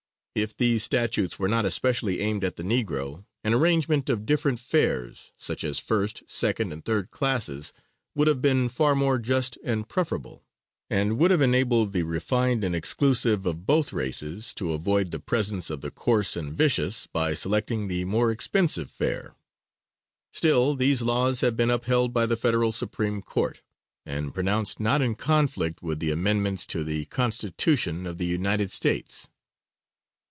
If 0.33 0.55
these 0.55 0.81
statutes 0.81 1.37
were 1.37 1.49
not 1.49 1.65
especially 1.65 2.21
aimed 2.21 2.45
at 2.45 2.55
the 2.55 2.63
negro, 2.63 3.25
an 3.43 3.53
arrangement 3.53 4.09
of 4.09 4.25
different 4.25 4.61
fares, 4.61 5.33
such 5.35 5.61
as 5.65 5.77
first, 5.77 6.23
second 6.25 6.71
and 6.71 6.83
third 6.85 7.11
classes, 7.11 7.73
would 8.15 8.29
have 8.29 8.41
been 8.41 8.69
far 8.69 8.95
more 8.95 9.19
just 9.19 9.57
and 9.61 9.89
preferable, 9.89 10.45
and 10.89 11.17
would 11.17 11.31
have 11.31 11.41
enabled 11.41 11.91
the 11.91 12.03
refined 12.03 12.63
and 12.63 12.73
exclusive 12.73 13.45
of 13.45 13.65
both 13.65 13.91
races 13.91 14.53
to 14.53 14.71
avoid 14.71 15.11
the 15.11 15.19
presence 15.19 15.69
of 15.69 15.81
the 15.81 15.91
coarse 15.91 16.37
and 16.37 16.53
vicious, 16.53 17.07
by 17.07 17.33
selecting 17.33 17.89
the 17.89 18.05
more 18.05 18.31
expensive 18.31 18.89
fare. 18.89 19.35
Still 20.31 20.75
these 20.75 21.01
laws 21.01 21.41
have 21.41 21.57
been 21.57 21.69
upheld 21.69 22.13
by 22.13 22.25
the 22.25 22.37
Federal 22.37 22.71
Supreme 22.71 23.21
Court, 23.21 23.61
and 24.05 24.33
pronounced 24.33 24.79
not 24.79 25.01
in 25.01 25.13
conflict 25.13 25.83
with 25.83 25.99
the 25.99 26.09
amendments 26.09 26.65
to 26.67 26.85
the 26.85 27.03
Constitution 27.03 28.07
of 28.07 28.17
the 28.17 28.25
United 28.27 28.71
States. 28.71 29.27